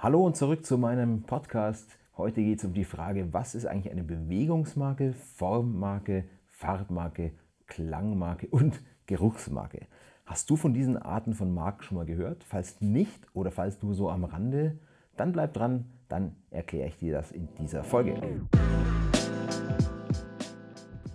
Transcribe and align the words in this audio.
Hallo 0.00 0.24
und 0.24 0.36
zurück 0.36 0.64
zu 0.64 0.78
meinem 0.78 1.24
Podcast. 1.24 1.98
Heute 2.16 2.40
geht 2.40 2.60
es 2.60 2.64
um 2.64 2.72
die 2.72 2.84
Frage, 2.84 3.32
was 3.32 3.56
ist 3.56 3.66
eigentlich 3.66 3.90
eine 3.90 4.04
Bewegungsmarke, 4.04 5.12
Formmarke, 5.12 6.22
Farbmarke, 6.46 7.32
Klangmarke 7.66 8.46
und 8.46 8.80
Geruchsmarke? 9.06 9.88
Hast 10.24 10.48
du 10.50 10.54
von 10.54 10.72
diesen 10.72 10.96
Arten 10.96 11.34
von 11.34 11.52
Marken 11.52 11.82
schon 11.82 11.96
mal 11.96 12.06
gehört? 12.06 12.44
Falls 12.44 12.80
nicht 12.80 13.26
oder 13.34 13.50
falls 13.50 13.80
du 13.80 13.92
so 13.92 14.08
am 14.08 14.22
Rande, 14.22 14.78
dann 15.16 15.32
bleib 15.32 15.52
dran, 15.52 15.86
dann 16.08 16.36
erkläre 16.52 16.86
ich 16.86 16.98
dir 16.98 17.14
das 17.14 17.32
in 17.32 17.48
dieser 17.56 17.82
Folge. 17.82 18.14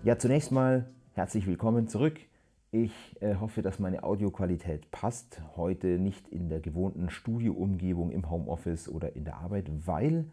Ja, 0.03 0.17
zunächst 0.17 0.51
mal 0.51 0.89
herzlich 1.13 1.47
willkommen 1.47 1.87
zurück. 1.87 2.19
Ich 2.75 2.91
äh, 3.21 3.35
hoffe, 3.35 3.61
dass 3.61 3.77
meine 3.77 4.01
Audioqualität 4.01 4.89
passt. 4.89 5.43
Heute 5.55 5.99
nicht 5.99 6.27
in 6.29 6.49
der 6.49 6.59
gewohnten 6.59 7.11
Studioumgebung 7.11 8.09
im 8.09 8.31
Homeoffice 8.31 8.89
oder 8.89 9.15
in 9.15 9.25
der 9.25 9.35
Arbeit, 9.37 9.69
weil 9.85 10.25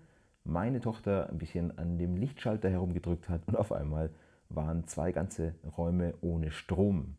meine 0.44 0.80
Tochter 0.80 1.28
ein 1.28 1.36
bisschen 1.36 1.76
an 1.76 1.98
dem 1.98 2.16
Lichtschalter 2.16 2.70
herumgedrückt 2.70 3.28
hat 3.28 3.42
und 3.46 3.56
auf 3.56 3.72
einmal 3.72 4.08
waren 4.48 4.86
zwei 4.86 5.12
ganze 5.12 5.54
Räume 5.76 6.14
ohne 6.22 6.50
Strom. 6.50 7.16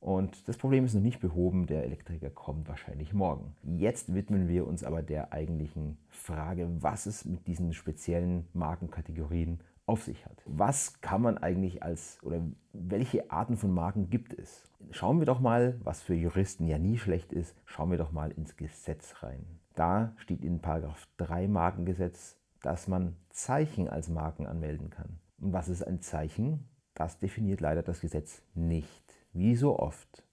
Und 0.00 0.46
das 0.46 0.58
Problem 0.58 0.84
ist 0.84 0.92
noch 0.92 1.00
nicht 1.00 1.20
behoben, 1.20 1.66
der 1.66 1.84
Elektriker 1.84 2.28
kommt 2.28 2.68
wahrscheinlich 2.68 3.14
morgen. 3.14 3.56
Jetzt 3.62 4.12
widmen 4.12 4.48
wir 4.48 4.66
uns 4.66 4.84
aber 4.84 5.00
der 5.00 5.32
eigentlichen 5.32 5.96
Frage, 6.10 6.68
was 6.80 7.06
es 7.06 7.24
mit 7.24 7.46
diesen 7.46 7.72
speziellen 7.72 8.46
Markenkategorien 8.52 9.60
auf 9.88 10.02
sich 10.02 10.26
hat. 10.26 10.42
Was 10.44 11.00
kann 11.00 11.22
man 11.22 11.38
eigentlich 11.38 11.82
als 11.82 12.18
oder 12.22 12.40
welche 12.72 13.30
Arten 13.30 13.56
von 13.56 13.72
Marken 13.72 14.10
gibt 14.10 14.34
es? 14.34 14.64
Schauen 14.90 15.18
wir 15.18 15.26
doch 15.26 15.40
mal, 15.40 15.80
was 15.82 16.02
für 16.02 16.14
Juristen 16.14 16.66
ja 16.66 16.78
nie 16.78 16.98
schlecht 16.98 17.32
ist, 17.32 17.56
schauen 17.64 17.90
wir 17.90 17.98
doch 17.98 18.12
mal 18.12 18.30
ins 18.30 18.56
Gesetz 18.56 19.22
rein. 19.22 19.44
Da 19.74 20.12
steht 20.18 20.44
in 20.44 20.60
Paragraph 20.60 21.08
3 21.16 21.48
Markengesetz, 21.48 22.36
dass 22.62 22.88
man 22.88 23.16
Zeichen 23.30 23.88
als 23.88 24.08
Marken 24.08 24.46
anmelden 24.46 24.90
kann. 24.90 25.18
Und 25.40 25.52
was 25.52 25.68
ist 25.68 25.82
ein 25.82 26.00
Zeichen? 26.00 26.68
Das 26.94 27.18
definiert 27.18 27.60
leider 27.60 27.82
das 27.82 28.00
Gesetz 28.00 28.42
nicht, 28.54 29.14
wie 29.32 29.56
so 29.56 29.78
oft. 29.78 30.24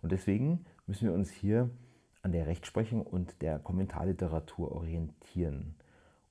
Und 0.00 0.12
deswegen 0.12 0.64
müssen 0.86 1.06
wir 1.06 1.14
uns 1.14 1.30
hier 1.30 1.70
an 2.22 2.32
der 2.32 2.46
Rechtsprechung 2.46 3.02
und 3.02 3.42
der 3.42 3.58
Kommentarliteratur 3.58 4.72
orientieren. 4.72 5.76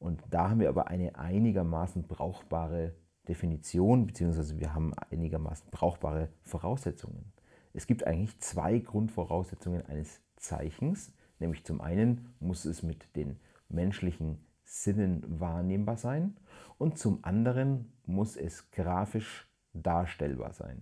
Und 0.03 0.21
da 0.31 0.49
haben 0.49 0.59
wir 0.59 0.67
aber 0.67 0.89
eine 0.89 1.15
einigermaßen 1.15 2.09
brauchbare 2.09 2.93
Definition, 3.29 4.05
beziehungsweise 4.05 4.59
wir 4.59 4.75
haben 4.75 4.93
einigermaßen 4.93 5.69
brauchbare 5.71 6.27
Voraussetzungen. 6.41 7.31
Es 7.71 7.87
gibt 7.87 8.05
eigentlich 8.05 8.37
zwei 8.41 8.79
Grundvoraussetzungen 8.79 9.85
eines 9.85 10.21
Zeichens, 10.35 11.13
nämlich 11.39 11.63
zum 11.63 11.79
einen 11.79 12.35
muss 12.41 12.65
es 12.65 12.83
mit 12.83 13.15
den 13.15 13.39
menschlichen 13.69 14.45
Sinnen 14.65 15.23
wahrnehmbar 15.39 15.95
sein 15.95 16.35
und 16.77 16.97
zum 16.97 17.23
anderen 17.23 17.93
muss 18.05 18.35
es 18.35 18.71
grafisch 18.71 19.49
darstellbar 19.71 20.51
sein. 20.51 20.81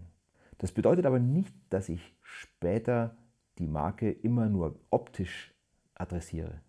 Das 0.58 0.72
bedeutet 0.72 1.06
aber 1.06 1.20
nicht, 1.20 1.54
dass 1.70 1.90
ich 1.90 2.18
später 2.24 3.16
die 3.60 3.68
Marke 3.68 4.10
immer 4.10 4.50
nur 4.50 4.80
optisch 4.90 5.54
adressiere. 5.94 6.64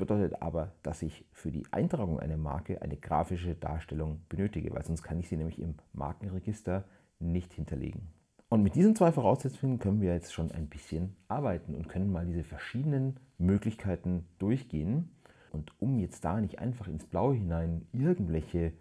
Bedeutet 0.00 0.40
aber, 0.40 0.72
dass 0.82 1.02
ich 1.02 1.26
für 1.30 1.52
die 1.52 1.66
Eintragung 1.72 2.18
einer 2.18 2.38
Marke 2.38 2.80
eine 2.80 2.96
grafische 2.96 3.54
Darstellung 3.54 4.22
benötige, 4.30 4.72
weil 4.72 4.82
sonst 4.82 5.02
kann 5.02 5.20
ich 5.20 5.28
sie 5.28 5.36
nämlich 5.36 5.60
im 5.60 5.74
Markenregister 5.92 6.86
nicht 7.18 7.52
hinterlegen. 7.52 8.08
Und 8.48 8.62
mit 8.62 8.76
diesen 8.76 8.96
zwei 8.96 9.12
Voraussetzungen 9.12 9.78
können 9.78 10.00
wir 10.00 10.14
jetzt 10.14 10.32
schon 10.32 10.52
ein 10.52 10.68
bisschen 10.70 11.16
arbeiten 11.28 11.74
und 11.74 11.90
können 11.90 12.10
mal 12.10 12.24
diese 12.24 12.44
verschiedenen 12.44 13.20
Möglichkeiten 13.36 14.24
durchgehen. 14.38 15.10
Und 15.52 15.70
um 15.82 15.98
jetzt 15.98 16.24
da 16.24 16.40
nicht 16.40 16.60
einfach 16.60 16.88
ins 16.88 17.04
Blaue 17.04 17.34
hinein 17.34 17.86
irgendwelche 17.92 18.72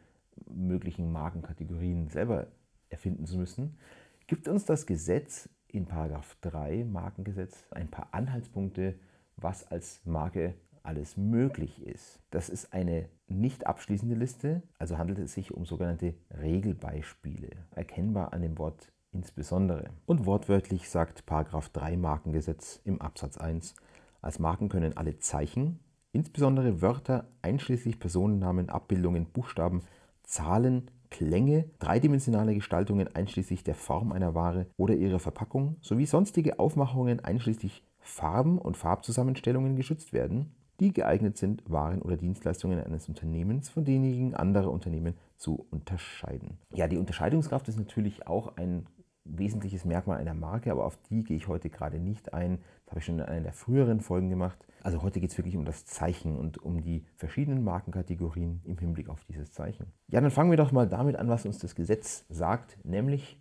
möglichen 0.49 1.11
Markenkategorien 1.11 2.07
selber 2.07 2.47
erfinden 2.87 3.25
zu 3.25 3.37
müssen, 3.37 3.77
gibt 4.25 4.47
uns 4.47 4.63
das 4.63 4.85
Gesetz 4.85 5.49
in 5.67 5.85
Paragraph 5.85 6.37
3 6.39 6.85
Markengesetz 6.85 7.67
ein 7.71 7.89
paar 7.89 8.07
Anhaltspunkte, 8.13 8.95
was 9.35 9.67
als 9.67 9.99
Marke 10.05 10.55
alles 10.83 11.17
möglich 11.17 11.81
ist. 11.85 12.19
Das 12.31 12.49
ist 12.49 12.73
eine 12.73 13.09
nicht 13.27 13.67
abschließende 13.67 14.15
Liste, 14.15 14.63
also 14.77 14.97
handelt 14.97 15.19
es 15.19 15.33
sich 15.33 15.53
um 15.53 15.65
sogenannte 15.65 16.15
Regelbeispiele, 16.41 17.49
erkennbar 17.71 18.33
an 18.33 18.41
dem 18.41 18.57
Wort 18.57 18.91
insbesondere. 19.11 19.89
Und 20.05 20.25
wortwörtlich 20.25 20.89
sagt 20.89 21.23
3 21.27 21.97
Markengesetz 21.97 22.81
im 22.83 23.01
Absatz 23.01 23.37
1, 23.37 23.75
als 24.21 24.39
Marken 24.39 24.69
können 24.69 24.97
alle 24.97 25.19
Zeichen, 25.19 25.79
insbesondere 26.11 26.81
Wörter 26.81 27.27
einschließlich 27.41 27.99
Personennamen, 27.99 28.69
Abbildungen, 28.69 29.25
Buchstaben, 29.25 29.83
Zahlen, 30.23 30.91
Klänge, 31.09 31.65
dreidimensionale 31.79 32.53
Gestaltungen 32.53 33.07
einschließlich 33.15 33.63
der 33.63 33.75
Form 33.75 34.11
einer 34.11 34.35
Ware 34.35 34.67
oder 34.77 34.95
ihrer 34.95 35.19
Verpackung 35.19 35.77
sowie 35.81 36.05
sonstige 36.05 36.59
Aufmachungen 36.59 37.19
einschließlich 37.19 37.83
Farben 37.99 38.59
und 38.59 38.77
Farbzusammenstellungen 38.77 39.75
geschützt 39.75 40.13
werden 40.13 40.51
die 40.79 40.93
geeignet 40.93 41.37
sind, 41.37 41.63
Waren 41.69 42.01
oder 42.01 42.17
Dienstleistungen 42.17 42.83
eines 42.83 43.07
Unternehmens 43.07 43.69
von 43.69 43.85
denjenigen 43.85 44.33
anderer 44.33 44.71
Unternehmen 44.71 45.15
zu 45.37 45.65
unterscheiden. 45.71 46.57
Ja, 46.73 46.87
die 46.87 46.97
Unterscheidungskraft 46.97 47.67
ist 47.67 47.77
natürlich 47.77 48.27
auch 48.27 48.55
ein 48.57 48.85
wesentliches 49.25 49.85
Merkmal 49.85 50.17
einer 50.17 50.33
Marke, 50.33 50.71
aber 50.71 50.85
auf 50.85 50.97
die 51.09 51.23
gehe 51.23 51.37
ich 51.37 51.47
heute 51.47 51.69
gerade 51.69 51.99
nicht 51.99 52.33
ein. 52.33 52.59
Das 52.85 52.91
habe 52.91 52.99
ich 52.99 53.05
schon 53.05 53.19
in 53.19 53.25
einer 53.25 53.41
der 53.41 53.53
früheren 53.53 54.01
Folgen 54.01 54.29
gemacht. 54.29 54.65
Also 54.81 55.01
heute 55.01 55.19
geht 55.19 55.31
es 55.31 55.37
wirklich 55.37 55.57
um 55.57 55.65
das 55.65 55.85
Zeichen 55.85 56.37
und 56.37 56.57
um 56.57 56.81
die 56.81 57.05
verschiedenen 57.15 57.63
Markenkategorien 57.63 58.61
im 58.63 58.77
Hinblick 58.77 59.09
auf 59.09 59.23
dieses 59.25 59.51
Zeichen. 59.51 59.87
Ja, 60.07 60.21
dann 60.21 60.31
fangen 60.31 60.49
wir 60.49 60.57
doch 60.57 60.71
mal 60.71 60.87
damit 60.87 61.17
an, 61.17 61.27
was 61.27 61.45
uns 61.45 61.59
das 61.59 61.75
Gesetz 61.75 62.25
sagt, 62.29 62.77
nämlich 62.83 63.39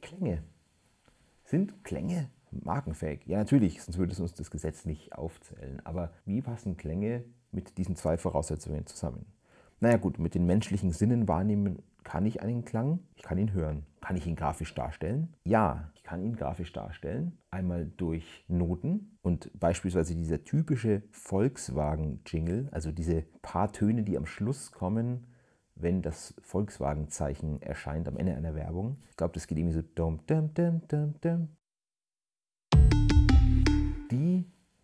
Klänge. 0.00 0.42
Sind 1.44 1.84
Klänge 1.84 2.30
markenfähig? 2.64 3.20
Ja, 3.26 3.38
natürlich, 3.38 3.82
sonst 3.82 3.98
würde 3.98 4.12
es 4.12 4.20
uns 4.20 4.34
das 4.34 4.50
Gesetz 4.50 4.84
nicht 4.84 5.12
aufzählen. 5.14 5.80
Aber 5.84 6.12
wie 6.24 6.42
passen 6.42 6.76
Klänge 6.76 7.24
mit 7.52 7.78
diesen 7.78 7.96
zwei 7.96 8.16
Voraussetzungen 8.16 8.86
zusammen? 8.86 9.26
Naja 9.80 9.98
gut, 9.98 10.18
mit 10.18 10.34
den 10.34 10.46
menschlichen 10.46 10.90
Sinnen 10.92 11.28
wahrnehmen 11.28 11.82
kann 12.02 12.24
ich 12.24 12.40
einen 12.40 12.64
Klang, 12.64 13.00
ich 13.16 13.22
kann 13.22 13.36
ihn 13.36 13.52
hören. 13.52 13.84
Kann 14.00 14.16
ich 14.16 14.26
ihn 14.26 14.36
grafisch 14.36 14.72
darstellen? 14.74 15.34
Ja, 15.42 15.90
ich 15.96 16.04
kann 16.04 16.22
ihn 16.22 16.36
grafisch 16.36 16.72
darstellen. 16.72 17.36
Einmal 17.50 17.86
durch 17.96 18.44
Noten 18.46 19.18
und 19.22 19.50
beispielsweise 19.58 20.14
dieser 20.14 20.44
typische 20.44 21.02
Volkswagen-Jingle, 21.10 22.68
also 22.70 22.92
diese 22.92 23.22
paar 23.42 23.72
Töne, 23.72 24.04
die 24.04 24.16
am 24.16 24.24
Schluss 24.24 24.70
kommen, 24.70 25.26
wenn 25.74 26.00
das 26.00 26.34
Volkswagen-Zeichen 26.42 27.60
erscheint 27.60 28.06
am 28.06 28.16
Ende 28.16 28.36
einer 28.36 28.54
Werbung. 28.54 28.98
Ich 29.10 29.16
glaube, 29.16 29.34
das 29.34 29.48
geht 29.48 29.58
irgendwie 29.58 29.74
so 29.74 29.82
dum, 29.82 30.20
dum, 30.26 30.54
dum, 30.54 30.82
dum, 30.88 31.14
dum, 31.20 31.48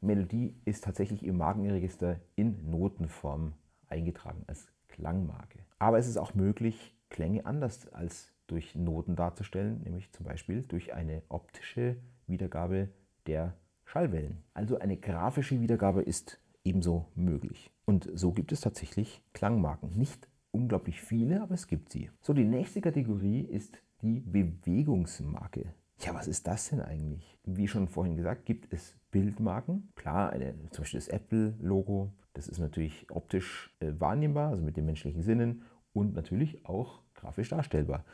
Melodie 0.03 0.57
ist 0.65 0.83
tatsächlich 0.83 1.25
im 1.25 1.37
Markenregister 1.37 2.21
in 2.35 2.69
Notenform 2.71 3.55
eingetragen 3.89 4.43
als 4.49 4.67
Klangmarke. 4.89 5.61
Aber 5.79 5.99
es 5.99 6.09
ist 6.09 6.17
auch 6.17 6.35
möglich, 6.35 6.97
Klänge 7.09 7.47
anders 7.47 7.87
als 7.93 8.33
durch 8.49 8.75
Noten 8.75 9.15
darzustellen, 9.15 9.81
nämlich 9.83 10.11
zum 10.13 10.27
Beispiel 10.27 10.63
durch 10.63 10.93
eine 10.93 11.23
optische 11.29 11.97
Wiedergabe 12.27 12.89
der 13.27 13.55
Schallwellen. 13.85 14.43
Also 14.55 14.79
eine 14.79 14.97
grafische 14.97 15.61
Wiedergabe 15.61 16.03
ist 16.03 16.41
ebenso 16.65 17.07
möglich. 17.15 17.71
Und 17.85 18.11
so 18.13 18.33
gibt 18.33 18.51
es 18.51 18.61
tatsächlich 18.61 19.23
Klangmarken. 19.35 19.97
Nicht 19.97 20.29
unglaublich 20.51 21.01
viele, 21.01 21.43
aber 21.43 21.55
es 21.55 21.69
gibt 21.69 21.93
sie. 21.93 22.11
So, 22.21 22.33
die 22.33 22.45
nächste 22.45 22.81
Kategorie 22.81 23.43
ist 23.43 23.81
die 24.03 24.21
Bewegungsmarke. 24.21 25.75
Ja, 26.01 26.15
was 26.15 26.27
ist 26.27 26.47
das 26.49 26.71
denn 26.71 26.81
eigentlich? 26.81 27.39
Wie 27.45 27.69
schon 27.69 27.87
vorhin 27.87 28.17
gesagt, 28.17 28.47
gibt 28.47 28.73
es 28.73 28.97
Bildmarken. 29.13 29.93
Klar, 29.95 30.31
eine, 30.31 30.55
zum 30.71 30.83
Beispiel 30.83 30.99
das 30.99 31.09
Apple-Logo, 31.09 32.13
das 32.33 32.49
ist 32.49 32.59
natürlich 32.59 33.07
optisch 33.11 33.73
äh, 33.79 33.93
wahrnehmbar, 33.99 34.51
also 34.51 34.65
mit 34.65 34.77
den 34.77 34.87
menschlichen 34.87 35.23
Sinnen 35.23 35.63
und 35.93 36.15
natürlich 36.15 36.67
auch 36.67 37.03
grafisch 37.15 37.51
darstellbar. 37.51 38.05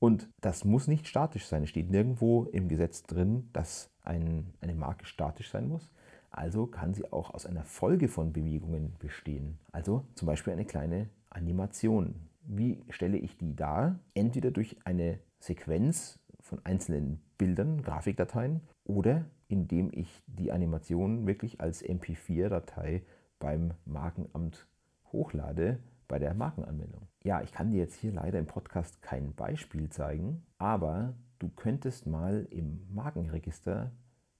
Und 0.00 0.28
das 0.40 0.64
muss 0.64 0.88
nicht 0.88 1.06
statisch 1.06 1.46
sein. 1.46 1.62
Es 1.62 1.70
steht 1.70 1.90
nirgendwo 1.90 2.44
im 2.44 2.68
Gesetz 2.68 3.02
drin, 3.02 3.48
dass 3.52 3.90
ein, 4.02 4.52
eine 4.60 4.74
Marke 4.74 5.06
statisch 5.06 5.50
sein 5.50 5.68
muss. 5.68 5.90
Also 6.30 6.66
kann 6.66 6.94
sie 6.94 7.10
auch 7.12 7.34
aus 7.34 7.46
einer 7.46 7.64
Folge 7.64 8.08
von 8.08 8.32
Bewegungen 8.32 8.94
bestehen. 8.98 9.58
Also 9.72 10.04
zum 10.14 10.26
Beispiel 10.26 10.52
eine 10.52 10.64
kleine 10.64 11.08
Animation. 11.30 12.14
Wie 12.42 12.82
stelle 12.90 13.18
ich 13.18 13.36
die 13.36 13.56
dar? 13.56 13.98
Entweder 14.14 14.50
durch 14.50 14.76
eine 14.84 15.18
Sequenz 15.40 16.18
von 16.48 16.64
einzelnen 16.64 17.20
Bildern, 17.36 17.82
Grafikdateien 17.82 18.62
oder 18.84 19.26
indem 19.48 19.90
ich 19.92 20.24
die 20.26 20.50
Animation 20.50 21.26
wirklich 21.26 21.60
als 21.60 21.84
MP4-Datei 21.84 23.02
beim 23.38 23.74
Markenamt 23.84 24.66
hochlade 25.12 25.78
bei 26.08 26.18
der 26.18 26.34
Markenanmeldung. 26.34 27.06
Ja, 27.22 27.42
ich 27.42 27.52
kann 27.52 27.70
dir 27.70 27.78
jetzt 27.78 27.94
hier 27.94 28.12
leider 28.12 28.38
im 28.38 28.46
Podcast 28.46 29.02
kein 29.02 29.34
Beispiel 29.34 29.90
zeigen, 29.90 30.42
aber 30.56 31.14
du 31.38 31.50
könntest 31.50 32.06
mal 32.06 32.46
im 32.50 32.86
Markenregister 32.90 33.92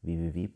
www.depma.de 0.02 0.48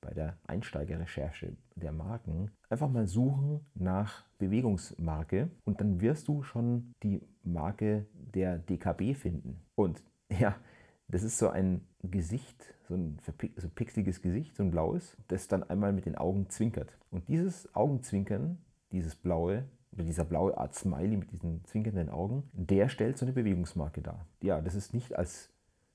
bei 0.00 0.14
der 0.14 0.38
Einsteigerrecherche 0.46 1.56
der 1.74 1.92
Marken 1.92 2.52
einfach 2.68 2.88
mal 2.88 3.06
suchen 3.06 3.66
nach 3.74 4.24
Bewegungsmarke 4.38 5.50
und 5.64 5.80
dann 5.80 6.00
wirst 6.00 6.28
du 6.28 6.42
schon 6.42 6.94
die 7.02 7.20
Marke 7.42 8.06
der 8.34 8.58
DKB 8.58 9.14
finden. 9.14 9.60
Und 9.74 10.02
ja, 10.38 10.56
das 11.08 11.22
ist 11.22 11.38
so 11.38 11.48
ein 11.48 11.82
Gesicht, 12.02 12.74
so 12.86 12.94
ein 12.94 13.18
so 13.24 13.68
pixeliges 13.68 14.22
Gesicht, 14.22 14.56
so 14.56 14.62
ein 14.62 14.70
blaues, 14.70 15.16
das 15.28 15.48
dann 15.48 15.62
einmal 15.62 15.92
mit 15.92 16.06
den 16.06 16.16
Augen 16.16 16.48
zwinkert. 16.50 16.96
Und 17.10 17.28
dieses 17.28 17.74
Augenzwinkern, 17.74 18.58
dieses 18.92 19.14
blaue, 19.14 19.64
oder 19.92 20.04
dieser 20.04 20.24
blaue 20.24 20.56
Art 20.56 20.74
Smiley 20.74 21.16
mit 21.16 21.32
diesen 21.32 21.64
zwinkernden 21.64 22.10
Augen, 22.10 22.44
der 22.52 22.88
stellt 22.88 23.18
so 23.18 23.24
eine 23.24 23.32
Bewegungsmarke 23.32 24.02
dar. 24.02 24.26
Ja, 24.42 24.60
das 24.60 24.74
ist 24.74 24.94
nicht 24.94 25.16
als 25.16 25.50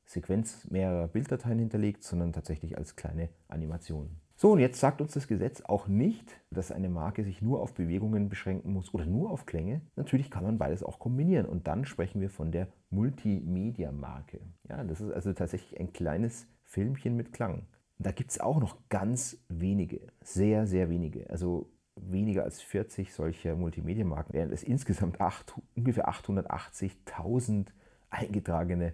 Sequenz 0.05 0.67
mehrerer 0.69 1.07
Bilddateien 1.07 1.59
hinterlegt, 1.59 2.03
sondern 2.03 2.33
tatsächlich 2.33 2.77
als 2.77 2.95
kleine 2.95 3.29
Animation. 3.47 4.09
So, 4.43 4.51
und 4.51 4.59
jetzt 4.59 4.81
sagt 4.81 4.99
uns 4.99 5.13
das 5.13 5.29
Gesetz 5.29 5.61
auch 5.61 5.87
nicht, 5.87 6.41
dass 6.51 6.73
eine 6.73 6.89
Marke 6.89 7.23
sich 7.23 7.41
nur 7.41 7.61
auf 7.61 7.73
Bewegungen 7.73 8.27
beschränken 8.27 8.73
muss 8.73 8.93
oder 8.93 9.05
nur 9.05 9.31
auf 9.31 9.45
Klänge. 9.45 9.79
Natürlich 9.95 10.29
kann 10.29 10.43
man 10.43 10.57
beides 10.57 10.83
auch 10.83 10.99
kombinieren 10.99 11.45
und 11.45 11.65
dann 11.65 11.85
sprechen 11.85 12.19
wir 12.19 12.29
von 12.29 12.51
der 12.51 12.67
Multimedia-Marke. 12.89 14.41
Ja, 14.67 14.83
das 14.83 14.99
ist 14.99 15.13
also 15.13 15.31
tatsächlich 15.31 15.79
ein 15.79 15.93
kleines 15.93 16.45
Filmchen 16.65 17.15
mit 17.15 17.31
Klang. 17.31 17.67
Da 17.99 18.11
gibt 18.11 18.31
es 18.31 18.41
auch 18.41 18.59
noch 18.59 18.75
ganz 18.89 19.37
wenige, 19.47 20.01
sehr, 20.19 20.67
sehr 20.67 20.89
wenige. 20.89 21.29
Also 21.29 21.71
weniger 21.95 22.43
als 22.43 22.61
40 22.61 23.13
solcher 23.13 23.55
Multimedia-Marken, 23.55 24.33
während 24.33 24.51
es 24.51 24.61
insgesamt 24.61 25.21
acht, 25.21 25.53
ungefähr 25.73 26.09
880.000 26.09 27.67
eingetragene 28.09 28.91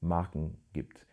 Marken 0.00 0.56
gibt, 0.72 1.06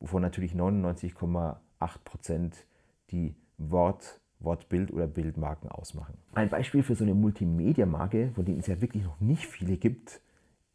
wovon 0.00 0.22
natürlich 0.22 0.54
99,8 0.54 1.58
Prozent 2.02 2.66
die 3.10 3.34
Wort, 3.58 4.20
Wortbild 4.38 4.92
oder 4.92 5.06
Bildmarken 5.06 5.70
ausmachen. 5.70 6.18
Ein 6.34 6.48
Beispiel 6.48 6.82
für 6.82 6.94
so 6.94 7.04
eine 7.04 7.14
Multimedia-Marke, 7.14 8.32
von 8.34 8.44
denen 8.44 8.60
es 8.60 8.66
ja 8.66 8.80
wirklich 8.80 9.04
noch 9.04 9.20
nicht 9.20 9.46
viele 9.46 9.76
gibt, 9.76 10.20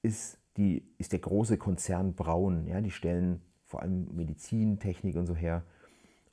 ist, 0.02 0.40
die, 0.58 0.84
ist 0.98 1.12
der 1.12 1.20
große 1.20 1.58
Konzern 1.58 2.14
Braun. 2.16 2.68
Ja, 2.68 2.82
die 2.82 2.92
stellen 2.92 3.42
vor 3.66 3.82
allem 3.82 4.08
Medizin, 4.16 4.80
Technik 4.80 5.16
und 5.16 5.28
so 5.28 5.36
her. 5.36 5.64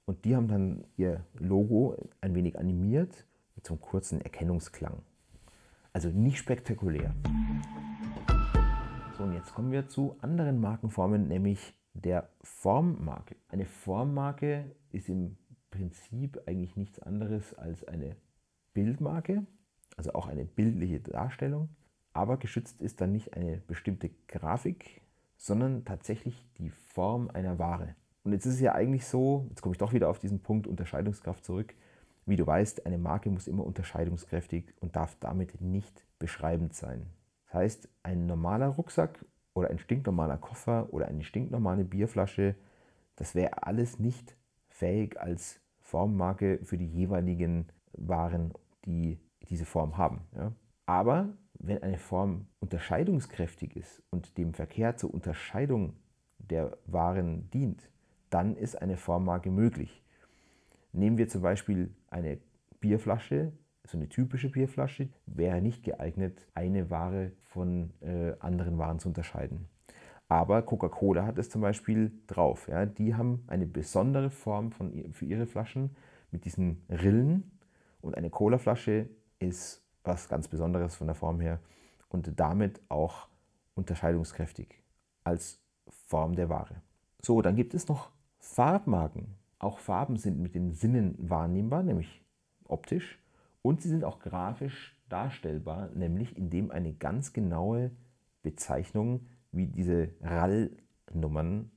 Und 0.07 0.25
die 0.25 0.35
haben 0.35 0.49
dann 0.49 0.85
ihr 0.97 1.25
Logo 1.39 1.97
ein 2.21 2.35
wenig 2.35 2.59
animiert 2.59 3.27
mit 3.55 3.67
so 3.67 3.75
einem 3.75 3.83
kurzen 3.83 4.21
Erkennungsklang. 4.21 5.03
Also 5.93 6.09
nicht 6.09 6.39
spektakulär. 6.39 7.15
So, 9.17 9.25
und 9.25 9.33
jetzt 9.35 9.55
kommen 9.55 9.71
wir 9.71 9.89
zu 9.89 10.17
anderen 10.21 10.61
Markenformen, 10.61 11.29
nämlich 11.29 11.75
der 11.93 12.29
Formmarke. 12.43 13.37
Eine 13.49 13.67
Formmarke 13.67 14.77
ist 14.93 15.09
im 15.09 15.37
Prinzip 15.71 16.41
eigentlich 16.47 16.77
nichts 16.77 16.99
anderes 16.99 17.55
als 17.55 17.85
eine 17.87 18.17
Bildmarke, 18.75 19.47
also 19.97 20.13
auch 20.13 20.29
eine 20.29 20.45
bildliche 20.45 21.01
Darstellung. 21.01 21.69
Aber 22.13 22.37
geschützt 22.39 22.81
ist 22.81 23.01
dann 23.01 23.13
nicht 23.13 23.35
eine 23.35 23.59
bestimmte 23.59 24.11
Grafik, 24.27 25.03
sondern 25.37 25.85
tatsächlich 25.85 26.49
die 26.59 26.71
Form 26.71 27.31
einer 27.33 27.59
Ware. 27.59 27.95
Und 28.25 28.33
jetzt 28.33 28.47
ist 28.47 28.55
es 28.55 28.61
ja 28.61 28.75
eigentlich 28.75 29.07
so, 29.07 29.47
jetzt 29.51 29.63
komme 29.63 29.75
ich 29.75 29.79
doch 29.79 29.93
wieder 29.93 30.09
auf 30.11 30.19
diesen 30.19 30.41
Punkt 30.41 30.67
Unterscheidungskraft 30.67 31.45
zurück. 31.45 31.75
Wie 32.27 32.37
du 32.37 32.47
weißt, 32.47 32.85
eine 32.85 32.99
Marke 32.99 33.31
muss 33.31 33.49
immer 33.49 33.65
unterscheidungskräftig 33.65 34.75
und 34.81 34.97
darf 34.97 35.17
damit 35.21 35.61
nicht 35.61 36.05
beschreibend 36.19 36.75
sein. 36.75 37.07
Das 37.47 37.55
heißt, 37.55 37.89
ein 38.03 38.27
normaler 38.27 38.67
Rucksack 38.67 39.25
oder 39.55 39.71
ein 39.71 39.79
stinknormaler 39.79 40.37
Koffer 40.37 40.93
oder 40.93 41.07
eine 41.07 41.25
stinknormale 41.25 41.85
Bierflasche, 41.85 42.55
das 43.17 43.35
wäre 43.35 43.63
alles 43.63 43.99
nicht 43.99 44.37
fähig 44.79 45.21
als 45.21 45.61
Formmarke 45.81 46.61
für 46.63 46.79
die 46.79 46.87
jeweiligen 46.87 47.67
Waren, 47.93 48.53
die 48.85 49.19
diese 49.49 49.65
Form 49.65 49.99
haben. 49.99 50.21
Ja. 50.37 50.53
Aber 50.87 51.31
wenn 51.59 51.83
eine 51.83 51.99
Form 51.99 52.47
unterscheidungskräftig 52.61 53.75
ist 53.75 54.03
und 54.11 54.39
dem 54.39 54.55
Verkehr 54.55 54.97
zur 54.97 55.13
Unterscheidung 55.13 55.95
der 56.39 56.79
Waren 56.87 57.51
dient, 57.51 57.91
dann 58.31 58.55
ist 58.55 58.81
eine 58.81 58.97
Formmarke 58.97 59.51
möglich. 59.51 60.05
Nehmen 60.93 61.19
wir 61.19 61.29
zum 61.29 61.43
Beispiel 61.43 61.95
eine 62.09 62.39
Bierflasche, 62.81 63.53
so 63.85 63.99
eine 63.99 64.09
typische 64.09 64.51
Bierflasche 64.51 65.09
wäre 65.27 65.61
nicht 65.61 65.83
geeignet, 65.83 66.47
eine 66.55 66.91
Ware 66.91 67.33
von 67.49 67.91
äh, 68.01 68.35
anderen 68.39 68.79
Waren 68.79 69.01
zu 69.01 69.09
unterscheiden. 69.09 69.67
Aber 70.29 70.63
Coca-Cola 70.63 71.25
hat 71.25 71.39
es 71.39 71.49
zum 71.49 71.63
Beispiel 71.63 72.13
drauf. 72.27 72.69
Ja. 72.69 72.85
Die 72.85 73.15
haben 73.15 73.45
eine 73.47 73.67
besondere 73.67 74.31
Form 74.31 74.73
von, 74.73 75.13
für 75.13 75.25
ihre 75.25 75.47
Flaschen 75.47 75.97
mit 76.31 76.45
diesen 76.45 76.83
Rillen. 76.91 77.59
Und 78.03 78.17
eine 78.17 78.31
Cola-Flasche 78.31 79.09
ist 79.39 79.83
was 80.05 80.29
ganz 80.29 80.49
Besonderes 80.49 80.95
von 80.95 81.07
der 81.07 81.17
Form 81.17 81.41
her 81.41 81.61
und 82.09 82.39
damit 82.39 82.81
auch 82.89 83.29
unterscheidungskräftig 83.75 84.83
als 85.25 85.61
Form 86.07 86.35
der 86.35 86.49
Ware. 86.49 86.83
So, 87.23 87.43
dann 87.43 87.57
gibt 87.57 87.75
es 87.75 87.89
noch 87.89 88.11
Farbmarken. 88.39 89.35
Auch 89.59 89.79
Farben 89.79 90.17
sind 90.17 90.39
mit 90.39 90.55
den 90.55 90.73
Sinnen 90.73 91.17
wahrnehmbar, 91.19 91.83
nämlich 91.83 92.23
optisch. 92.65 93.19
Und 93.63 93.83
sie 93.83 93.89
sind 93.89 94.05
auch 94.05 94.21
grafisch 94.21 94.97
darstellbar, 95.09 95.89
nämlich 95.95 96.37
indem 96.37 96.71
eine 96.71 96.93
ganz 96.93 97.33
genaue 97.33 97.91
Bezeichnung 98.43 99.27
wie 99.53 99.67
diese 99.67 100.11
RAL-Nummern 100.21 101.71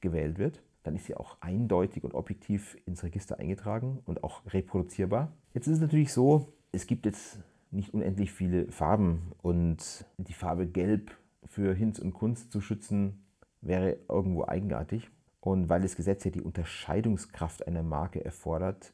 gewählt 0.00 0.38
wird. 0.38 0.62
Dann 0.82 0.96
ist 0.96 1.06
sie 1.06 1.16
auch 1.16 1.36
eindeutig 1.40 2.02
und 2.04 2.14
objektiv 2.14 2.76
ins 2.86 3.04
Register 3.04 3.38
eingetragen 3.38 4.00
und 4.04 4.24
auch 4.24 4.42
reproduzierbar. 4.52 5.32
Jetzt 5.54 5.68
ist 5.68 5.74
es 5.74 5.80
natürlich 5.80 6.12
so, 6.12 6.52
es 6.72 6.86
gibt 6.86 7.06
jetzt 7.06 7.38
nicht 7.70 7.94
unendlich 7.94 8.32
viele 8.32 8.70
Farben 8.70 9.32
und 9.42 10.04
die 10.18 10.32
Farbe 10.32 10.66
Gelb 10.66 11.16
für 11.46 11.74
Hinz 11.74 11.98
und 11.98 12.12
Kunst 12.12 12.50
zu 12.52 12.60
schützen 12.60 13.24
wäre 13.60 13.98
irgendwo 14.08 14.44
eigenartig. 14.44 15.10
Und 15.40 15.68
weil 15.68 15.82
das 15.82 15.96
Gesetz 15.96 16.24
ja 16.24 16.30
die 16.30 16.42
Unterscheidungskraft 16.42 17.66
einer 17.66 17.82
Marke 17.82 18.24
erfordert, 18.24 18.92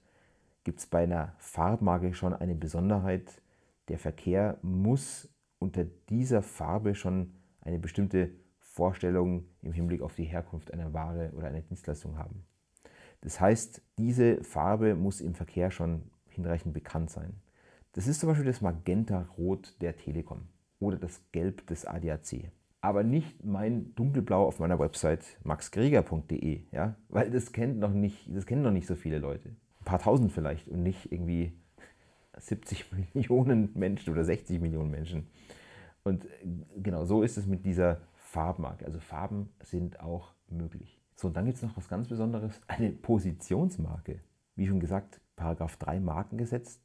gibt 0.65 0.81
es 0.81 0.87
bei 0.87 1.03
einer 1.03 1.35
Farbmarke 1.39 2.15
schon 2.15 2.35
eine 2.35 2.55
Besonderheit. 2.55 3.43
Der 3.89 3.99
Verkehr 3.99 4.59
muss 4.63 5.29
unter 5.59 5.85
dieser 5.85 6.43
Farbe 6.43 6.95
schon 6.95 7.33
eine 7.69 7.79
bestimmte 7.79 8.31
Vorstellung 8.59 9.44
im 9.62 9.73
Hinblick 9.73 10.00
auf 10.03 10.15
die 10.15 10.25
Herkunft 10.25 10.73
einer 10.73 10.93
Ware 10.94 11.32
oder 11.37 11.49
einer 11.49 11.61
Dienstleistung 11.61 12.17
haben. 12.17 12.44
Das 13.20 13.41
heißt, 13.41 13.82
diese 13.99 14.43
Farbe 14.43 14.94
muss 14.94 15.20
im 15.20 15.35
Verkehr 15.35 15.70
schon 15.70 16.11
hinreichend 16.29 16.73
bekannt 16.73 17.11
sein. 17.11 17.35
Das 17.93 18.06
ist 18.06 18.20
zum 18.20 18.29
Beispiel 18.29 18.47
das 18.47 18.61
Magenta-Rot 18.61 19.77
der 19.81 19.96
Telekom 19.96 20.48
oder 20.79 20.96
das 20.96 21.20
Gelb 21.32 21.67
des 21.67 21.84
ADAC. 21.84 22.53
Aber 22.81 23.03
nicht 23.03 23.44
mein 23.44 23.94
Dunkelblau 23.96 24.46
auf 24.46 24.60
meiner 24.60 24.79
Website 24.79 25.25
maxgreger.de, 25.43 26.63
ja? 26.70 26.94
weil 27.08 27.31
das 27.31 27.53
kennt 27.53 27.81
noch 27.81 27.93
nicht, 27.93 28.34
das 28.34 28.46
kennen 28.46 28.63
noch 28.63 28.70
nicht 28.70 28.87
so 28.87 28.94
viele 28.94 29.19
Leute. 29.19 29.48
Ein 29.81 29.84
paar 29.84 29.98
tausend 29.98 30.32
vielleicht 30.32 30.69
und 30.69 30.84
nicht 30.84 31.10
irgendwie 31.13 31.53
70 32.39 32.87
Millionen 33.15 33.72
Menschen 33.75 34.13
oder 34.13 34.25
60 34.25 34.60
Millionen 34.60 34.91
Menschen. 34.91 35.27
Und 36.05 36.24
äh, 36.24 36.28
genau 36.76 37.05
so 37.05 37.22
ist 37.22 37.36
es 37.36 37.46
mit 37.46 37.64
dieser 37.64 38.00
Farbmarke. 38.14 38.84
Also 38.84 39.00
Farben 39.00 39.50
sind 39.62 40.00
auch 40.00 40.34
möglich. 40.48 41.00
So, 41.14 41.28
und 41.28 41.36
dann 41.36 41.46
gibt 41.46 41.56
es 41.56 41.62
noch 41.62 41.76
was 41.76 41.88
ganz 41.88 42.08
Besonderes, 42.08 42.60
eine 42.69 42.90
Positionsmarke. 42.90 44.20
Wie 44.55 44.67
schon 44.67 44.81
gesagt, 44.81 45.20
Paragraph 45.36 45.76
3 45.76 46.00
Markengesetz 46.00 46.81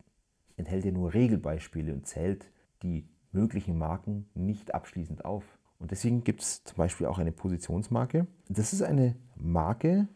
enthält 0.57 0.85
ja 0.85 0.91
nur 0.91 1.13
Regelbeispiele 1.13 1.93
und 1.93 2.07
zählt 2.07 2.51
die 2.81 3.07
möglichen 3.31 3.77
Marken 3.77 4.29
nicht 4.33 4.73
abschließend 4.73 5.25
auf. 5.25 5.43
Und 5.79 5.91
deswegen 5.91 6.23
gibt 6.23 6.41
es 6.41 6.63
zum 6.63 6.77
Beispiel 6.77 7.07
auch 7.07 7.19
eine 7.19 7.31
Positionsmarke. 7.31 8.27
Das 8.47 8.73
ist 8.73 8.83
eine 8.83 9.15
Marke, 9.35 10.07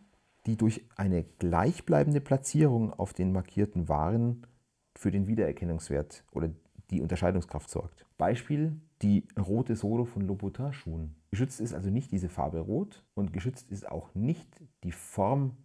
die 0.46 0.56
durch 0.56 0.86
eine 0.96 1.26
gleichbleibende 1.40 2.22
Platzierung 2.22 2.94
auf 2.94 3.14
den 3.14 3.34
markierten 3.34 3.90
Waren 3.90 4.48
für 4.96 5.12
den 5.12 5.28
Wiedererkennungswert 5.28 6.24
oder 6.32 6.50
die 6.90 7.02
Unterscheidungskraft 7.02 7.70
sorgt. 7.70 8.06
Beispiel 8.18 8.80
die 9.02 9.28
rote 9.38 9.76
Solo 9.76 10.06
von 10.06 10.24
Louboutin 10.24 10.74
Schuhen. 10.74 11.16
Geschützt 11.30 11.60
ist 11.60 11.74
also 11.74 11.90
nicht 11.90 12.12
diese 12.12 12.30
Farbe 12.30 12.60
rot 12.60 13.04
und 13.14 13.34
geschützt 13.34 13.72
ist 13.72 13.90
auch 13.90 14.14
nicht 14.16 14.48
die 14.84 14.92
Form 14.92 15.58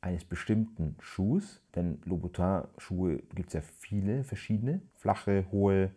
eines 0.00 0.24
bestimmten 0.24 0.96
Schuhs, 1.00 1.62
denn 1.74 2.00
Louboutin 2.04 2.62
Schuhe 2.78 3.18
gibt 3.34 3.48
es 3.48 3.54
ja 3.54 3.60
viele 3.60 4.24
verschiedene, 4.24 4.80
flache, 4.94 5.46
hohe, 5.50 5.92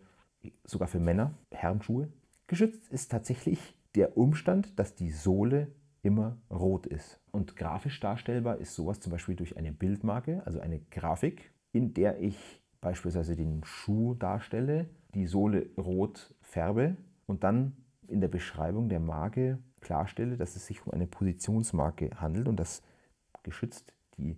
sogar 0.64 0.88
für 0.88 0.98
Männer, 0.98 1.34
Herrenschuhe. 1.50 2.08
Geschützt 2.46 2.90
ist 2.90 3.10
tatsächlich 3.10 3.74
der 3.94 4.16
Umstand, 4.16 4.78
dass 4.78 4.94
die 4.94 5.10
Sohle 5.10 5.68
immer 6.02 6.38
rot 6.50 6.86
ist. 6.86 7.20
Und 7.30 7.56
grafisch 7.56 8.00
darstellbar 8.00 8.58
ist 8.58 8.74
sowas 8.74 9.00
zum 9.00 9.12
Beispiel 9.12 9.36
durch 9.36 9.56
eine 9.56 9.72
Bildmarke, 9.72 10.42
also 10.44 10.60
eine 10.60 10.80
Grafik, 10.80 11.52
in 11.72 11.94
der 11.94 12.20
ich 12.20 12.61
beispielsweise 12.82 13.36
den 13.36 13.64
Schuh 13.64 14.14
darstelle, 14.14 14.90
die 15.14 15.26
Sohle 15.26 15.70
rot 15.78 16.34
färbe 16.42 16.98
und 17.26 17.44
dann 17.44 17.76
in 18.08 18.20
der 18.20 18.28
Beschreibung 18.28 18.90
der 18.90 19.00
Marke 19.00 19.58
klarstelle, 19.80 20.36
dass 20.36 20.56
es 20.56 20.66
sich 20.66 20.86
um 20.86 20.92
eine 20.92 21.06
Positionsmarke 21.06 22.10
handelt 22.20 22.48
und 22.48 22.56
dass 22.56 22.82
geschützt 23.42 23.94
die 24.18 24.36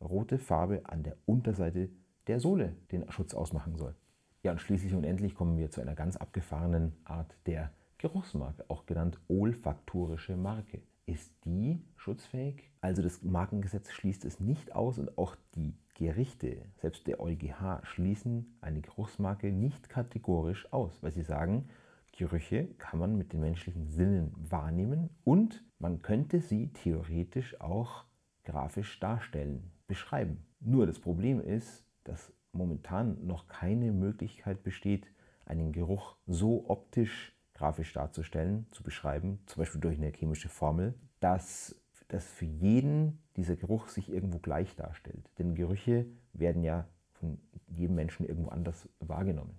rote 0.00 0.38
Farbe 0.38 0.82
an 0.84 1.02
der 1.02 1.16
Unterseite 1.24 1.88
der 2.26 2.40
Sohle 2.40 2.76
den 2.92 3.10
Schutz 3.10 3.32
ausmachen 3.32 3.76
soll. 3.76 3.94
Ja, 4.42 4.52
und 4.52 4.60
schließlich 4.60 4.94
und 4.94 5.04
endlich 5.04 5.34
kommen 5.34 5.56
wir 5.56 5.70
zu 5.70 5.80
einer 5.80 5.94
ganz 5.94 6.16
abgefahrenen 6.16 6.94
Art 7.04 7.36
der 7.46 7.72
Geruchsmarke, 7.98 8.64
auch 8.68 8.86
genannt 8.86 9.20
olfaktorische 9.28 10.36
Marke. 10.36 10.82
Ist 11.06 11.32
die 11.44 11.82
schutzfähig? 11.96 12.70
Also 12.80 13.02
das 13.02 13.22
Markengesetz 13.22 13.90
schließt 13.90 14.24
es 14.24 14.40
nicht 14.40 14.74
aus 14.74 14.98
und 14.98 15.16
auch 15.16 15.36
die 15.54 15.74
Gerichte, 15.98 16.64
selbst 16.76 17.06
der 17.08 17.20
EuGH, 17.20 17.80
schließen 17.82 18.56
eine 18.60 18.80
Geruchsmarke 18.80 19.52
nicht 19.52 19.88
kategorisch 19.88 20.72
aus, 20.72 21.02
weil 21.02 21.10
sie 21.10 21.22
sagen, 21.22 21.68
Gerüche 22.12 22.68
kann 22.78 23.00
man 23.00 23.18
mit 23.18 23.32
den 23.32 23.40
menschlichen 23.40 23.88
Sinnen 23.88 24.32
wahrnehmen 24.36 25.10
und 25.24 25.64
man 25.78 26.00
könnte 26.00 26.40
sie 26.40 26.72
theoretisch 26.72 27.60
auch 27.60 28.04
grafisch 28.44 28.98
darstellen, 29.00 29.72
beschreiben. 29.88 30.46
Nur 30.60 30.86
das 30.86 31.00
Problem 31.00 31.40
ist, 31.40 31.84
dass 32.04 32.32
momentan 32.52 33.26
noch 33.26 33.48
keine 33.48 33.92
Möglichkeit 33.92 34.62
besteht, 34.62 35.12
einen 35.46 35.72
Geruch 35.72 36.16
so 36.26 36.70
optisch 36.70 37.34
grafisch 37.54 37.92
darzustellen, 37.92 38.66
zu 38.70 38.84
beschreiben, 38.84 39.40
zum 39.46 39.62
Beispiel 39.62 39.80
durch 39.80 39.98
eine 39.98 40.12
chemische 40.12 40.48
Formel, 40.48 40.94
dass, 41.18 41.74
dass 42.08 42.26
für 42.26 42.46
jeden 42.46 43.18
dieser 43.36 43.56
Geruch 43.56 43.88
sich 43.88 44.10
irgendwo 44.10 44.38
gleich 44.38 44.74
darstellt. 44.76 45.30
Denn 45.38 45.54
Gerüche 45.54 46.06
werden 46.32 46.62
ja 46.62 46.86
von 47.12 47.38
jedem 47.66 47.94
Menschen 47.94 48.26
irgendwo 48.26 48.50
anders 48.50 48.88
wahrgenommen. 49.00 49.58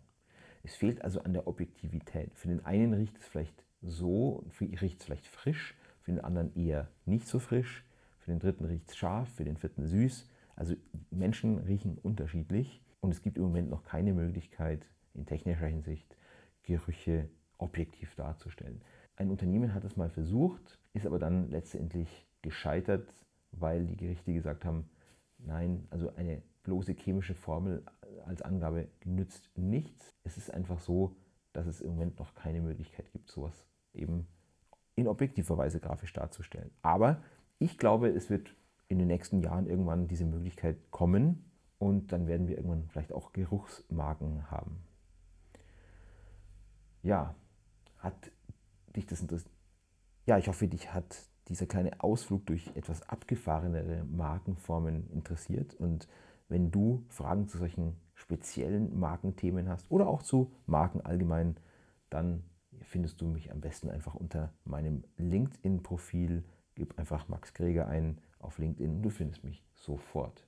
Es 0.64 0.76
fehlt 0.76 1.04
also 1.04 1.22
an 1.22 1.34
der 1.34 1.48
Objektivität. 1.48 2.34
Für 2.36 2.48
den 2.48 2.66
einen 2.66 2.94
riecht 2.94 3.18
es 3.18 3.28
vielleicht 3.28 3.64
so, 3.82 4.44
für 4.50 4.66
ihn 4.66 4.78
riecht 4.78 5.00
es 5.00 5.06
vielleicht 5.06 5.28
frisch, 5.28 5.78
für 6.02 6.12
den 6.12 6.22
anderen 6.22 6.54
eher 6.56 6.90
nicht 7.06 7.28
so 7.28 7.40
frisch, 7.40 7.86
für 8.20 8.32
den 8.32 8.40
dritten 8.40 8.66
riecht 8.66 8.90
es 8.90 8.98
scharf, 8.98 9.30
für 9.30 9.46
den 9.46 9.58
vierten 9.58 9.86
süß. 9.86 10.28
Also 10.56 10.76
Menschen 11.12 11.60
riechen 11.60 11.98
unterschiedlich 11.98 12.82
und 13.00 13.12
es 13.12 13.22
gibt 13.22 13.38
im 13.38 13.44
Moment 13.44 13.70
noch 13.70 13.84
keine 13.84 14.14
Möglichkeit 14.14 14.90
in 15.14 15.26
technischer 15.26 15.68
Hinsicht 15.68 16.18
Gerüche 16.64 17.30
objektiv 17.58 18.16
darzustellen. 18.16 18.82
Ein 19.16 19.30
Unternehmen 19.30 19.74
hat 19.74 19.84
es 19.84 19.98
mal 19.98 20.10
versucht, 20.10 20.80
ist 20.94 21.06
aber 21.06 21.20
dann 21.20 21.50
letztendlich 21.50 22.26
gescheitert, 22.42 23.14
weil 23.52 23.86
die 23.86 23.98
Gerichte 23.98 24.34
gesagt 24.34 24.66
haben, 24.66 24.90
nein, 25.38 25.88
also 25.90 26.14
eine 26.16 26.42
bloße 26.64 26.94
chemische 26.94 27.36
Formel 27.36 27.84
als 28.26 28.42
Angabe 28.42 28.90
nützt 29.04 29.50
nichts. 29.58 30.14
Es 30.24 30.38
ist 30.38 30.54
einfach 30.54 30.80
so, 30.80 31.16
dass 31.54 31.66
es 31.66 31.82
im 31.82 31.92
Moment 31.92 32.20
noch 32.20 32.36
keine 32.36 32.62
Möglichkeit 32.62 33.12
gibt, 33.12 33.30
sowas 33.30 33.66
eben 33.94 34.28
in 34.96 35.08
objektiver 35.08 35.58
Weise 35.58 35.80
grafisch 35.80 36.14
darzustellen. 36.14 36.72
Aber 36.82 37.22
ich 37.58 37.78
glaube, 37.78 38.10
es 38.10 38.30
wird 38.30 38.56
in 38.88 39.00
den 39.00 39.08
nächsten 39.08 39.42
Jahren 39.42 39.68
irgendwann 39.68 40.08
diese 40.08 40.26
Möglichkeit 40.26 40.92
kommen 40.92 41.52
und 41.78 42.12
dann 42.12 42.28
werden 42.28 42.48
wir 42.48 42.58
irgendwann 42.58 42.88
vielleicht 42.90 43.14
auch 43.14 43.34
Geruchsmarken 43.34 44.52
haben. 44.52 44.84
Ja, 47.02 47.36
hat 47.98 48.32
dich 48.96 49.06
das 49.06 49.22
interessiert? 49.22 49.52
Ja, 50.26 50.38
ich 50.38 50.48
hoffe, 50.48 50.68
dich 50.68 50.94
hat 50.94 51.30
dieser 51.50 51.66
kleine 51.66 52.02
Ausflug 52.02 52.46
durch 52.46 52.72
etwas 52.76 53.08
abgefahrenere 53.10 54.04
Markenformen 54.06 55.10
interessiert. 55.12 55.74
Und 55.76 56.08
wenn 56.48 56.72
du 56.72 57.04
Fragen 57.10 57.48
zu 57.48 57.58
solchen 57.58 57.96
speziellen 58.14 59.00
Markenthemen 59.00 59.68
hast 59.68 59.90
oder 59.90 60.08
auch 60.08 60.22
zu 60.22 60.52
Marken 60.66 61.02
allgemein, 61.02 61.58
dann 62.10 62.44
findest 62.82 63.22
du 63.22 63.28
mich 63.28 63.52
am 63.52 63.62
besten 63.62 63.90
einfach 63.90 64.16
unter 64.16 64.54
meinem 64.66 65.04
LinkedIn-Profil. 65.18 66.44
Gib 66.76 66.98
einfach 66.98 67.28
Max 67.28 67.54
Greger 67.54 67.88
ein 67.88 68.20
auf 68.40 68.58
LinkedIn 68.58 68.96
und 68.96 69.02
du 69.02 69.10
findest 69.10 69.44
mich 69.44 69.64
sofort. 69.74 70.46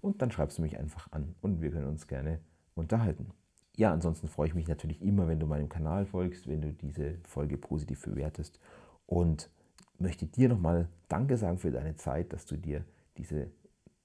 Und 0.00 0.22
dann 0.22 0.30
schreibst 0.30 0.58
du 0.58 0.62
mich 0.62 0.78
einfach 0.78 1.10
an 1.12 1.34
und 1.40 1.62
wir 1.62 1.70
können 1.70 1.88
uns 1.88 2.06
gerne 2.06 2.40
unterhalten. 2.74 3.30
Ja, 3.76 3.92
ansonsten 3.92 4.28
freue 4.28 4.48
ich 4.48 4.54
mich 4.54 4.68
natürlich 4.68 5.02
immer, 5.02 5.28
wenn 5.28 5.40
du 5.40 5.46
meinem 5.46 5.68
Kanal 5.68 6.06
folgst, 6.06 6.48
wenn 6.48 6.62
du 6.62 6.72
diese 6.72 7.18
Folge 7.24 7.58
positiv 7.58 8.02
bewertest 8.02 8.58
und 9.06 9.50
möchte 10.00 10.26
dir 10.26 10.48
nochmal 10.48 10.88
Danke 11.08 11.36
sagen 11.36 11.58
für 11.58 11.70
deine 11.70 11.96
Zeit, 11.96 12.32
dass 12.32 12.46
du 12.46 12.56
dir 12.56 12.84
diese 13.16 13.50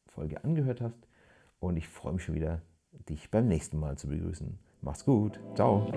Folge 0.07 0.43
angehört 0.43 0.81
hast 0.81 1.07
und 1.59 1.77
ich 1.77 1.87
freue 1.87 2.13
mich 2.13 2.23
schon 2.23 2.35
wieder, 2.35 2.61
dich 3.09 3.31
beim 3.31 3.47
nächsten 3.47 3.79
Mal 3.79 3.97
zu 3.97 4.07
begrüßen. 4.07 4.57
Mach's 4.81 5.05
gut, 5.05 5.39
ciao. 5.55 5.91